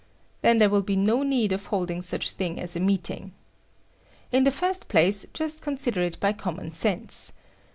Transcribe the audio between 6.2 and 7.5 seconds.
common sense.